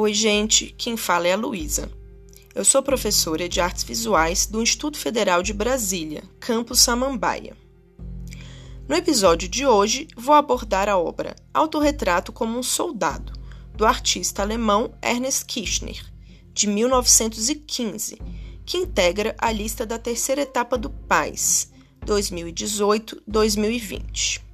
Oi, 0.00 0.14
gente, 0.14 0.72
quem 0.78 0.96
fala 0.96 1.26
é 1.26 1.32
a 1.32 1.36
Luísa. 1.36 1.90
Eu 2.54 2.64
sou 2.64 2.80
professora 2.84 3.48
de 3.48 3.60
artes 3.60 3.82
visuais 3.82 4.46
do 4.46 4.62
Instituto 4.62 4.96
Federal 4.96 5.42
de 5.42 5.52
Brasília, 5.52 6.22
campus 6.38 6.78
Samambaia. 6.78 7.56
No 8.88 8.94
episódio 8.94 9.48
de 9.48 9.66
hoje, 9.66 10.06
vou 10.16 10.36
abordar 10.36 10.88
a 10.88 10.96
obra 10.96 11.34
Autorretrato 11.52 12.32
como 12.32 12.56
um 12.56 12.62
Soldado, 12.62 13.32
do 13.74 13.84
artista 13.84 14.40
alemão 14.40 14.94
Ernest 15.02 15.44
Kirchner, 15.46 16.00
de 16.54 16.68
1915, 16.68 18.20
que 18.64 18.78
integra 18.78 19.34
a 19.36 19.50
lista 19.50 19.84
da 19.84 19.98
terceira 19.98 20.42
etapa 20.42 20.78
do 20.78 20.90
PAIS, 20.90 21.72
2018-2020. 22.06 24.46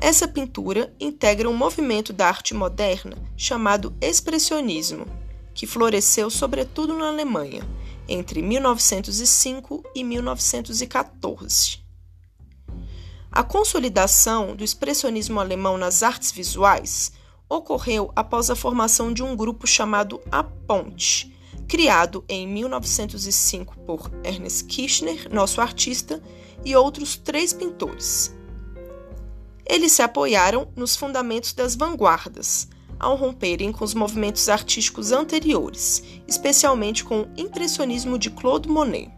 Essa 0.00 0.28
pintura 0.28 0.94
integra 1.00 1.50
um 1.50 1.56
movimento 1.56 2.12
da 2.12 2.28
arte 2.28 2.54
moderna 2.54 3.16
chamado 3.36 3.92
Expressionismo, 4.00 5.06
que 5.52 5.66
floresceu 5.66 6.30
sobretudo 6.30 6.94
na 6.94 7.08
Alemanha 7.08 7.62
entre 8.08 8.40
1905 8.40 9.82
e 9.94 10.04
1914. 10.04 11.80
A 13.30 13.42
consolidação 13.42 14.54
do 14.54 14.64
expressionismo 14.64 15.40
alemão 15.40 15.76
nas 15.76 16.02
artes 16.02 16.30
visuais 16.30 17.12
ocorreu 17.48 18.12
após 18.14 18.50
a 18.50 18.56
formação 18.56 19.12
de 19.12 19.22
um 19.22 19.34
grupo 19.34 19.66
chamado 19.66 20.20
A 20.30 20.44
Ponte, 20.44 21.36
criado 21.66 22.24
em 22.28 22.46
1905 22.46 23.76
por 23.80 24.10
Ernest 24.24 24.64
Kirchner, 24.64 25.28
nosso 25.32 25.60
artista, 25.60 26.22
e 26.64 26.74
outros 26.74 27.16
três 27.16 27.52
pintores. 27.52 28.37
Eles 29.68 29.92
se 29.92 30.02
apoiaram 30.02 30.72
nos 30.74 30.96
fundamentos 30.96 31.52
das 31.52 31.76
vanguardas, 31.76 32.68
ao 32.98 33.16
romperem 33.16 33.70
com 33.70 33.84
os 33.84 33.94
movimentos 33.94 34.48
artísticos 34.48 35.12
anteriores, 35.12 36.02
especialmente 36.26 37.04
com 37.04 37.22
o 37.22 37.28
impressionismo 37.36 38.18
de 38.18 38.30
Claude 38.30 38.68
Monet. 38.68 39.10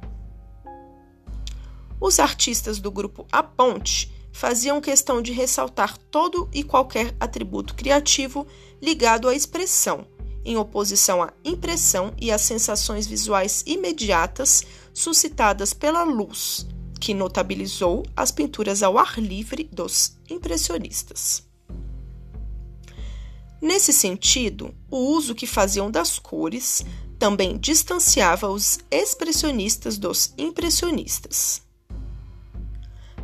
Os 2.00 2.18
artistas 2.18 2.78
do 2.78 2.90
grupo 2.90 3.26
A 3.30 3.42
Ponte 3.42 4.12
faziam 4.32 4.80
questão 4.80 5.20
de 5.20 5.32
ressaltar 5.32 5.96
todo 6.10 6.48
e 6.52 6.62
qualquer 6.62 7.14
atributo 7.20 7.74
criativo 7.74 8.46
ligado 8.82 9.28
à 9.28 9.34
expressão, 9.34 10.06
em 10.44 10.56
oposição 10.56 11.22
à 11.22 11.32
impressão 11.44 12.12
e 12.20 12.30
às 12.30 12.42
sensações 12.42 13.06
visuais 13.06 13.62
imediatas 13.66 14.64
suscitadas 14.94 15.74
pela 15.74 16.02
luz, 16.02 16.66
que 17.00 17.14
notabilizou 17.14 18.04
as 18.14 18.30
pinturas 18.30 18.82
ao 18.82 18.98
ar 18.98 19.18
livre 19.18 19.68
dos 19.72 20.18
impressionistas. 20.28 21.48
Nesse 23.60 23.92
sentido, 23.92 24.74
o 24.90 24.98
uso 24.98 25.34
que 25.34 25.46
faziam 25.46 25.90
das 25.90 26.18
cores 26.18 26.84
também 27.18 27.58
distanciava 27.58 28.48
os 28.48 28.78
expressionistas 28.90 29.98
dos 29.98 30.32
impressionistas. 30.38 31.62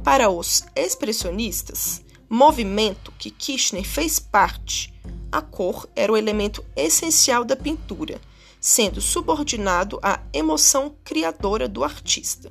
Para 0.03 0.29
os 0.31 0.65
expressionistas, 0.75 2.03
movimento 2.29 3.13
que 3.19 3.31
Kirchner 3.31 3.85
fez 3.85 4.19
parte, 4.19 4.93
a 5.33 5.41
cor 5.41 5.89
era 5.97 6.13
o 6.13 6.17
elemento 6.17 6.65
essencial 6.77 7.45
da 7.45 7.57
pintura, 7.57 8.21
sendo 8.61 9.01
subordinado 9.01 9.99
à 10.03 10.21
emoção 10.33 10.95
criadora 11.03 11.69
do 11.69 11.83
artista. 11.83 12.51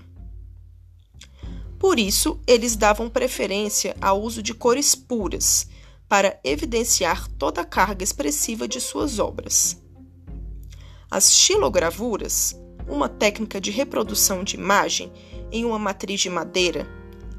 Por 1.80 2.00
isso, 2.00 2.40
eles 2.48 2.76
davam 2.76 3.10
preferência 3.10 3.96
ao 4.02 4.22
uso 4.22 4.42
de 4.42 4.54
cores 4.54 4.96
puras, 4.96 5.68
para 6.08 6.40
evidenciar 6.44 7.28
toda 7.32 7.62
a 7.62 7.66
carga 7.66 8.04
expressiva 8.04 8.68
de 8.68 8.80
suas 8.80 9.20
obras. 9.20 9.82
As 11.10 11.34
xilogravuras, 11.34 12.56
uma 12.88 13.10
técnica 13.10 13.60
de 13.60 13.72
reprodução 13.72 14.44
de 14.44 14.56
imagem 14.56 15.12
em 15.52 15.66
uma 15.66 15.80
matriz 15.80 16.22
de 16.22 16.30
madeira, 16.30 16.88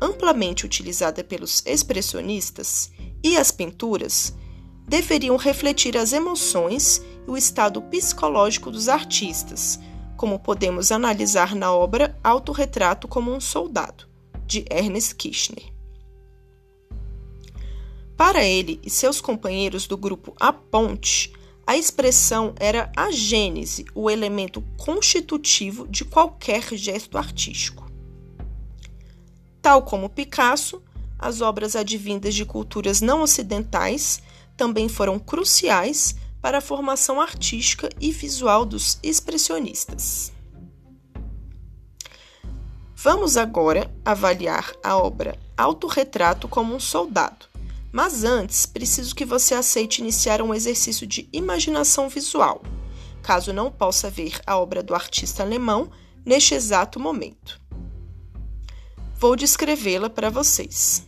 amplamente 0.00 0.66
utilizada 0.66 1.22
pelos 1.22 1.64
expressionistas, 1.64 2.90
e 3.22 3.36
as 3.36 3.50
pinturas 3.50 4.34
deveriam 4.86 5.36
refletir 5.36 5.96
as 5.96 6.12
emoções 6.12 7.02
e 7.26 7.30
o 7.30 7.36
estado 7.36 7.80
psicológico 7.82 8.70
dos 8.70 8.88
artistas, 8.88 9.80
como 10.16 10.38
podemos 10.38 10.92
analisar 10.92 11.54
na 11.54 11.72
obra 11.72 12.18
Autorretrato 12.22 13.08
como 13.08 13.32
um 13.32 13.40
Soldado 13.40 14.15
de 14.46 14.64
Ernest 14.70 15.14
Kirchner. 15.14 15.72
Para 18.16 18.44
ele 18.44 18.80
e 18.82 18.88
seus 18.88 19.20
companheiros 19.20 19.86
do 19.86 19.96
grupo 19.96 20.34
A 20.40 20.52
Ponte, 20.52 21.32
a 21.66 21.76
expressão 21.76 22.54
era 22.58 22.90
a 22.96 23.10
gênese, 23.10 23.84
o 23.94 24.08
elemento 24.08 24.62
constitutivo 24.78 25.86
de 25.88 26.04
qualquer 26.04 26.62
gesto 26.74 27.18
artístico. 27.18 27.84
Tal 29.60 29.82
como 29.82 30.08
Picasso, 30.08 30.80
as 31.18 31.40
obras 31.40 31.74
advindas 31.74 32.34
de 32.34 32.44
culturas 32.44 33.00
não 33.00 33.22
ocidentais 33.22 34.22
também 34.56 34.88
foram 34.88 35.18
cruciais 35.18 36.14
para 36.40 36.58
a 36.58 36.62
formação 36.62 37.20
artística 37.20 37.90
e 38.00 38.12
visual 38.12 38.64
dos 38.64 38.98
expressionistas. 39.02 40.32
Vamos 43.08 43.36
agora 43.36 43.88
avaliar 44.04 44.74
a 44.82 44.96
obra 44.96 45.38
Autorretrato 45.56 46.48
como 46.48 46.74
um 46.74 46.80
Soldado. 46.80 47.46
Mas 47.92 48.24
antes, 48.24 48.66
preciso 48.66 49.14
que 49.14 49.24
você 49.24 49.54
aceite 49.54 50.00
iniciar 50.00 50.42
um 50.42 50.52
exercício 50.52 51.06
de 51.06 51.28
imaginação 51.32 52.08
visual, 52.08 52.62
caso 53.22 53.52
não 53.52 53.70
possa 53.70 54.10
ver 54.10 54.40
a 54.44 54.58
obra 54.58 54.82
do 54.82 54.92
artista 54.92 55.44
alemão 55.44 55.88
neste 56.24 56.56
exato 56.56 56.98
momento. 56.98 57.60
Vou 59.14 59.36
descrevê-la 59.36 60.10
para 60.10 60.28
vocês. 60.28 61.06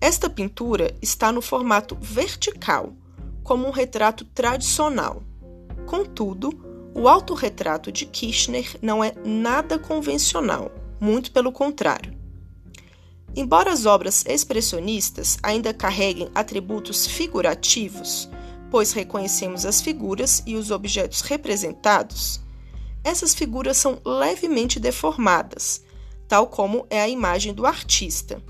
Esta 0.00 0.30
pintura 0.30 0.96
está 1.02 1.30
no 1.30 1.42
formato 1.42 1.94
vertical, 2.00 2.94
como 3.44 3.68
um 3.68 3.70
retrato 3.70 4.24
tradicional. 4.24 5.22
Contudo, 5.84 6.67
o 6.98 7.06
autorretrato 7.06 7.92
de 7.92 8.04
Kirchner 8.04 8.76
não 8.82 9.04
é 9.04 9.14
nada 9.24 9.78
convencional, 9.78 10.72
muito 10.98 11.30
pelo 11.30 11.52
contrário. 11.52 12.12
Embora 13.36 13.72
as 13.72 13.86
obras 13.86 14.24
expressionistas 14.26 15.38
ainda 15.40 15.72
carreguem 15.72 16.28
atributos 16.34 17.06
figurativos, 17.06 18.28
pois 18.68 18.90
reconhecemos 18.90 19.64
as 19.64 19.80
figuras 19.80 20.42
e 20.44 20.56
os 20.56 20.72
objetos 20.72 21.20
representados, 21.20 22.40
essas 23.04 23.32
figuras 23.32 23.76
são 23.76 24.00
levemente 24.04 24.80
deformadas, 24.80 25.84
tal 26.26 26.48
como 26.48 26.84
é 26.90 27.00
a 27.00 27.08
imagem 27.08 27.54
do 27.54 27.64
artista. 27.64 28.42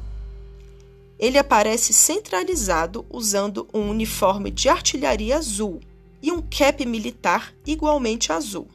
Ele 1.18 1.36
aparece 1.36 1.92
centralizado 1.92 3.04
usando 3.10 3.68
um 3.74 3.90
uniforme 3.90 4.50
de 4.50 4.70
artilharia 4.70 5.36
azul, 5.36 5.80
e 6.22 6.32
um 6.32 6.42
cap 6.42 6.84
militar 6.84 7.54
igualmente 7.66 8.32
azul. 8.32 8.68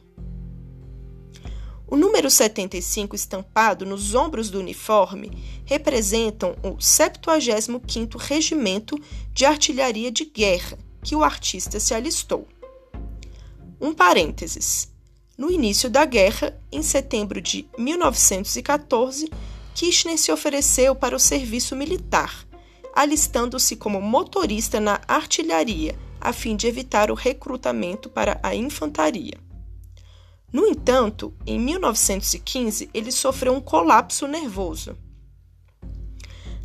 O 1.86 1.96
número 1.96 2.30
75 2.30 3.14
estampado 3.14 3.84
nos 3.84 4.14
ombros 4.14 4.50
do 4.50 4.58
uniforme 4.58 5.30
representam 5.64 6.56
o 6.62 6.76
75º 6.76 8.16
Regimento 8.16 8.98
de 9.32 9.44
Artilharia 9.44 10.10
de 10.10 10.24
Guerra, 10.24 10.78
que 11.02 11.14
o 11.14 11.22
artista 11.22 11.78
se 11.78 11.94
alistou. 11.94 12.48
Um 13.80 13.92
parênteses. 13.92 14.90
No 15.36 15.50
início 15.50 15.90
da 15.90 16.04
guerra, 16.04 16.58
em 16.72 16.82
setembro 16.82 17.40
de 17.40 17.68
1914, 17.76 19.30
Kirchner 19.74 20.16
se 20.16 20.32
ofereceu 20.32 20.94
para 20.94 21.14
o 21.14 21.20
serviço 21.20 21.76
militar, 21.76 22.46
alistando-se 22.94 23.76
como 23.76 24.00
motorista 24.00 24.80
na 24.80 25.00
artilharia 25.06 25.94
a 26.24 26.32
fim 26.32 26.56
de 26.56 26.66
evitar 26.66 27.10
o 27.10 27.14
recrutamento 27.14 28.08
para 28.08 28.40
a 28.42 28.54
infantaria. 28.54 29.38
No 30.50 30.66
entanto, 30.66 31.34
em 31.46 31.60
1915, 31.60 32.88
ele 32.94 33.12
sofreu 33.12 33.52
um 33.52 33.60
colapso 33.60 34.26
nervoso. 34.26 34.96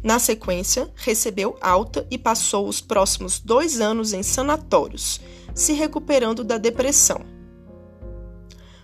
Na 0.01 0.17
sequência, 0.17 0.89
recebeu 0.95 1.57
alta 1.59 2.07
e 2.09 2.17
passou 2.17 2.67
os 2.67 2.79
próximos 2.79 3.39
dois 3.39 3.81
anos 3.81 4.13
em 4.13 4.23
sanatórios, 4.23 5.19
se 5.53 5.73
recuperando 5.73 6.43
da 6.43 6.57
depressão. 6.57 7.25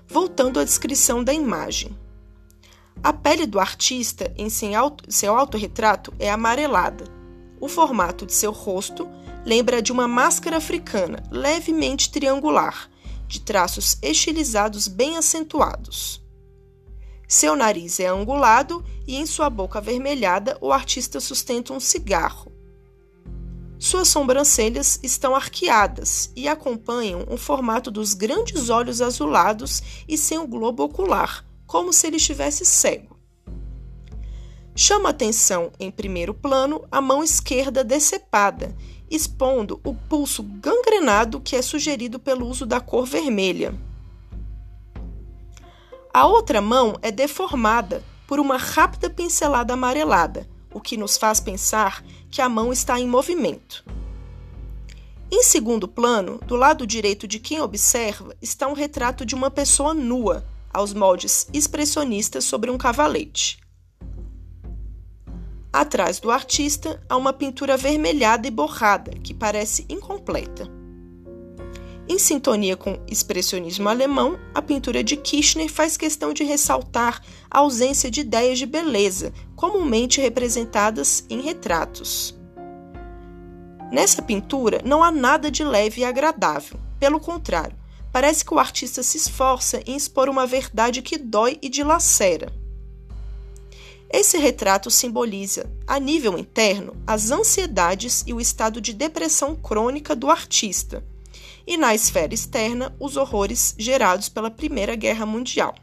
Voltando 0.08 0.60
à 0.60 0.64
descrição 0.64 1.24
da 1.24 1.34
imagem. 1.34 1.98
A 3.02 3.14
pele 3.14 3.46
do 3.46 3.60
artista 3.60 4.34
em 4.36 4.50
seu 4.50 5.38
autorretrato 5.38 6.14
é 6.20 6.30
amarelada. 6.30 7.15
O 7.60 7.68
formato 7.68 8.26
de 8.26 8.34
seu 8.34 8.52
rosto 8.52 9.08
lembra 9.46 9.82
de 9.82 9.92
uma 9.92 10.08
máscara 10.08 10.58
africana 10.58 11.24
levemente 11.32 12.12
triangular, 12.12 12.90
de 13.28 13.42
traços 13.42 13.98
estilizados 14.02 14.88
bem 14.88 15.18
acentuados. 15.18 16.24
Seu 17.28 17.56
nariz 17.56 18.00
é 18.00 18.08
angulado 18.08 18.84
e 19.08 19.16
em 19.16 19.26
sua 19.26 19.50
boca 19.50 19.80
avermelhada 19.80 20.58
o 20.62 20.72
artista 20.72 21.20
sustenta 21.20 21.74
um 21.74 21.80
cigarro. 21.80 22.52
Suas 23.78 24.08
sobrancelhas 24.08 25.00
estão 25.04 25.36
arqueadas 25.36 26.32
e 26.36 26.48
acompanham 26.48 27.26
o 27.30 27.38
formato 27.38 27.92
dos 27.92 28.14
grandes 28.14 28.70
olhos 28.70 29.02
azulados 29.02 29.84
e 30.08 30.18
sem 30.18 30.38
o 30.38 30.48
globo 30.48 30.84
ocular, 30.84 31.46
como 31.68 31.92
se 31.92 32.08
ele 32.08 32.18
estivesse 32.18 32.66
cego. 32.66 33.15
Chama 34.78 35.08
atenção, 35.08 35.72
em 35.80 35.90
primeiro 35.90 36.34
plano, 36.34 36.84
a 36.92 37.00
mão 37.00 37.24
esquerda 37.24 37.82
decepada, 37.82 38.76
expondo 39.10 39.80
o 39.86 39.96
pulso 39.96 40.44
gangrenado 40.44 41.40
que 41.40 41.56
é 41.56 41.62
sugerido 41.62 42.20
pelo 42.20 42.46
uso 42.46 42.66
da 42.66 42.82
cor 42.82 43.06
vermelha. 43.06 43.74
A 46.14 46.28
outra 46.28 46.60
mão 46.60 46.98
é 47.02 47.10
deformada 47.10 48.04
por 48.28 48.38
uma 48.38 48.58
rápida 48.58 49.10
pincelada 49.10 49.74
amarelada, 49.74 50.46
o 50.74 50.82
que 50.82 50.98
nos 50.98 51.16
faz 51.16 51.40
pensar 51.40 52.04
que 52.30 52.42
a 52.42 52.50
mão 52.50 52.74
está 52.74 53.00
em 53.00 53.08
movimento. 53.08 53.86
Em 55.32 55.42
segundo 55.42 55.88
plano, 55.88 56.38
do 56.46 56.58
lado 56.58 56.86
direito 56.86 57.26
de 57.30 57.40
quem 57.40 57.62
observa, 57.62 58.36
está 58.42 58.68
um 58.68 58.74
retrato 58.74 59.26
de 59.26 59.36
uma 59.36 59.50
pessoa 59.50 59.94
nua, 59.94 60.46
aos 60.74 60.94
moldes 60.94 61.48
expressionistas 61.54 62.44
sobre 62.44 62.70
um 62.70 62.78
cavalete. 62.78 63.65
Atrás 65.76 66.22
do 66.22 66.32
artista 66.32 67.04
há 67.10 67.18
uma 67.18 67.34
pintura 67.34 67.74
avermelhada 67.74 68.48
e 68.48 68.50
borrada, 68.50 69.12
que 69.22 69.34
parece 69.34 69.86
incompleta. 69.90 70.72
Em 72.08 72.18
sintonia 72.18 72.78
com 72.78 72.94
o 72.94 73.02
expressionismo 73.12 73.90
alemão, 73.90 74.40
a 74.54 74.62
pintura 74.62 75.04
de 75.04 75.18
Kirchner 75.18 75.70
faz 75.70 75.98
questão 75.98 76.32
de 76.32 76.46
ressaltar 76.46 77.22
a 77.52 77.60
ausência 77.60 78.10
de 78.10 78.22
ideias 78.22 78.58
de 78.58 78.66
beleza, 78.66 79.34
comumente 79.54 80.22
representadas 80.22 81.26
em 81.30 81.42
retratos. 81.42 82.34
Nessa 83.92 84.22
pintura 84.22 84.80
não 84.86 85.04
há 85.04 85.12
nada 85.12 85.52
de 85.52 85.62
leve 85.62 86.00
e 86.00 86.06
agradável, 86.06 86.80
pelo 86.98 87.20
contrário, 87.20 87.76
parece 88.14 88.46
que 88.46 88.54
o 88.54 88.60
artista 88.60 89.04
se 89.04 89.18
esforça 89.18 89.82
em 89.86 89.98
expor 89.98 90.30
uma 90.30 90.48
verdade 90.48 91.02
que 91.02 91.18
dói 91.18 91.60
e 91.62 91.68
dilacera. 91.68 92.64
Esse 94.10 94.38
retrato 94.38 94.90
simboliza, 94.90 95.70
a 95.88 96.00
nível 96.00 96.38
interno, 96.38 96.96
as 97.06 97.32
ansiedades 97.32 98.24
e 98.26 98.34
o 98.34 98.40
estado 98.40 98.80
de 98.80 98.94
depressão 98.94 99.56
crônica 99.56 100.16
do 100.16 100.30
artista 100.30 101.04
e 101.68 101.78
na 101.78 101.96
esfera 101.96 102.34
externa 102.34 102.96
os 103.00 103.18
horrores 103.18 103.74
gerados 103.78 104.30
pela 104.30 104.52
Primeira 104.52 104.96
Guerra 104.96 105.26
Mundial. 105.26 105.74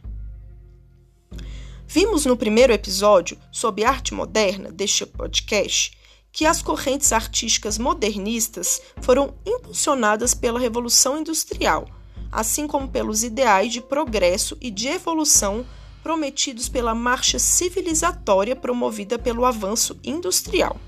Vimos 1.87 2.25
no 2.25 2.37
primeiro 2.37 2.73
episódio 2.73 3.37
sobre 3.51 3.85
arte 3.85 4.15
moderna 4.15 4.71
deste 4.71 5.05
podcast 5.05 5.99
que 6.31 6.47
as 6.47 6.63
correntes 6.63 7.13
artísticas 7.13 7.77
modernistas 7.77 8.81
foram 9.03 9.35
impulsionadas 9.45 10.33
pela 10.33 10.59
Revolução 10.59 11.19
Industrial, 11.19 11.87
assim 12.31 12.67
como 12.67 12.89
pelos 12.89 13.23
ideais 13.23 13.71
de 13.71 13.83
progresso 13.83 14.57
e 14.59 14.71
de 14.71 14.89
evolução 14.89 15.67
prometidos 16.03 16.69
pela 16.69 16.95
marcha 16.95 17.39
civilizatória 17.39 18.57
promovida 18.57 19.19
pelo 19.19 19.45
avanço 19.45 19.99
industrial. 20.03 20.79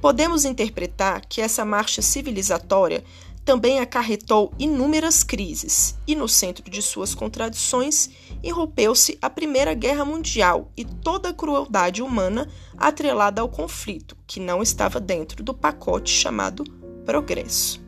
Podemos 0.00 0.44
interpretar 0.44 1.24
que 1.26 1.40
essa 1.40 1.64
marcha 1.64 2.02
civilizatória 2.02 3.02
também 3.44 3.78
acarretou 3.78 4.52
inúmeras 4.58 5.22
crises, 5.22 5.96
e 6.06 6.14
no 6.14 6.26
centro 6.26 6.70
de 6.70 6.80
suas 6.80 7.14
contradições 7.14 8.08
irrompeu-se 8.42 9.18
a 9.20 9.28
Primeira 9.28 9.74
Guerra 9.74 10.04
Mundial 10.04 10.70
e 10.76 10.84
toda 10.84 11.28
a 11.28 11.34
crueldade 11.34 12.02
humana 12.02 12.48
atrelada 12.76 13.42
ao 13.42 13.48
conflito, 13.48 14.16
que 14.26 14.40
não 14.40 14.62
estava 14.62 14.98
dentro 14.98 15.42
do 15.42 15.52
pacote 15.52 16.10
chamado 16.10 16.64
progresso. 17.04 17.82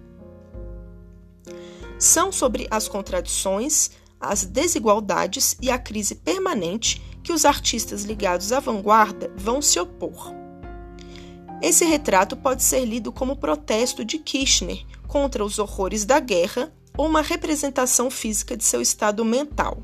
São 1.99 2.31
sobre 2.31 2.67
as 2.71 2.87
contradições, 2.87 3.91
as 4.21 4.45
desigualdades 4.45 5.57
e 5.61 5.71
a 5.71 5.79
crise 5.79 6.15
permanente 6.15 7.03
que 7.23 7.33
os 7.33 7.45
artistas 7.45 8.05
ligados 8.05 8.53
à 8.53 8.61
vanguarda 8.61 9.33
vão 9.37 9.61
se 9.61 9.79
opor. 9.81 10.33
Esse 11.63 11.85
retrato 11.85 12.37
pode 12.37 12.63
ser 12.63 12.85
lido 12.85 13.11
como 13.11 13.37
protesto 13.37 14.05
de 14.05 14.19
Kirchner 14.19 14.85
contra 15.07 15.45
os 15.45 15.59
horrores 15.59 16.05
da 16.05 16.21
guerra 16.21 16.73
ou 16.97 17.07
uma 17.07 17.23
representação 17.23 18.11
física 18.11 18.57
de 18.57 18.65
seu 18.65 18.81
estado 18.81 19.25
mental. 19.25 19.83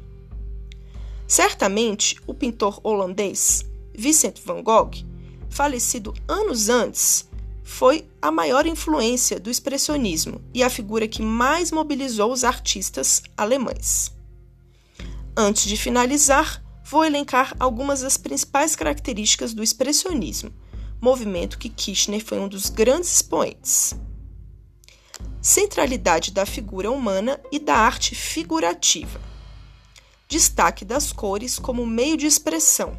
Certamente, 1.26 2.16
o 2.26 2.34
pintor 2.34 2.80
holandês 2.82 3.64
Vincent 3.94 4.38
van 4.44 4.62
Gogh, 4.62 4.90
falecido 5.48 6.14
anos 6.28 6.68
antes, 6.68 7.28
foi 7.62 8.06
a 8.20 8.30
maior 8.30 8.66
influência 8.66 9.38
do 9.38 9.50
expressionismo 9.50 10.40
e 10.52 10.62
a 10.62 10.70
figura 10.70 11.08
que 11.08 11.22
mais 11.22 11.70
mobilizou 11.70 12.32
os 12.32 12.44
artistas 12.44 13.22
alemães. 13.36 14.12
Antes 15.36 15.64
de 15.64 15.76
finalizar, 15.76 16.62
vou 16.84 17.04
elencar 17.04 17.54
algumas 17.58 18.02
das 18.02 18.16
principais 18.16 18.76
características 18.76 19.54
do 19.54 19.62
expressionismo, 19.62 20.52
movimento 21.00 21.58
que 21.58 21.68
Kirchner 21.68 22.24
foi 22.24 22.38
um 22.38 22.48
dos 22.48 22.68
grandes 22.68 23.14
expoentes 23.14 23.94
centralidade 25.42 26.30
da 26.30 26.46
figura 26.46 26.88
humana 26.88 27.40
e 27.50 27.58
da 27.58 27.74
arte 27.74 28.14
figurativa, 28.14 29.20
destaque 30.28 30.84
das 30.84 31.12
cores 31.12 31.58
como 31.58 31.84
meio 31.84 32.16
de 32.16 32.26
expressão. 32.26 32.96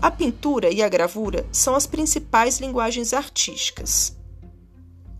A 0.00 0.08
pintura 0.08 0.70
e 0.70 0.82
a 0.82 0.88
gravura 0.88 1.44
são 1.50 1.74
as 1.74 1.84
principais 1.84 2.60
linguagens 2.60 3.12
artísticas. 3.12 4.16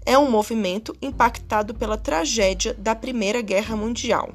É 0.04 0.16
um 0.16 0.30
movimento 0.30 0.96
impactado 1.02 1.74
pela 1.74 1.98
tragédia 1.98 2.72
da 2.74 2.94
Primeira 2.94 3.42
Guerra 3.42 3.74
Mundial. 3.74 4.32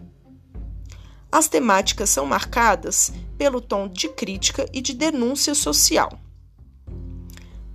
As 1.31 1.47
temáticas 1.47 2.09
são 2.09 2.25
marcadas 2.25 3.11
pelo 3.37 3.61
tom 3.61 3.87
de 3.87 4.09
crítica 4.09 4.67
e 4.73 4.81
de 4.81 4.93
denúncia 4.93 5.55
social. 5.55 6.19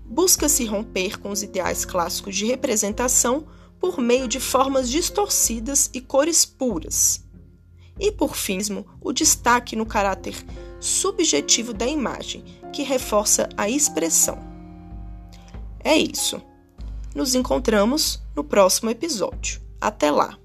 Busca-se 0.05 0.65
romper 0.65 1.19
com 1.19 1.31
os 1.31 1.43
ideais 1.43 1.85
clássicos 1.85 2.37
de 2.37 2.47
representação 2.47 3.47
por 3.81 3.99
meio 3.99 4.29
de 4.29 4.41
formas 4.41 4.91
distorcidas 4.91 5.91
e 5.93 6.01
cores 6.01 6.45
puras. 6.45 7.25
E 7.99 8.13
por 8.13 8.37
fim, 8.37 8.59
o 9.01 9.13
destaque 9.13 9.75
no 9.75 9.87
caráter 9.87 10.37
subjetivo 10.79 11.73
da 11.73 11.87
imagem, 11.87 12.45
que 12.73 12.83
reforça 12.83 13.49
a 13.57 13.69
expressão. 13.69 14.39
É 15.83 15.97
isso. 15.97 16.43
Nos 17.15 17.35
encontramos 17.35 18.23
no 18.35 18.45
próximo 18.45 18.91
episódio. 18.91 19.63
Até 19.81 20.11
lá! 20.11 20.39